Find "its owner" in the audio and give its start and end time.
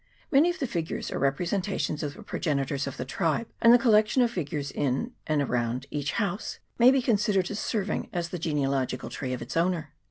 9.43-9.93